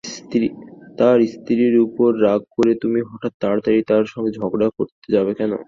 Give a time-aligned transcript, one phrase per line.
[0.97, 5.51] তাঁর স্ত্রীর উপর রাগ করে তুমি হঠাৎ তাড়াতাড়ি তাঁর সঙ্গে ঝগড়া করতে যাবে কেন।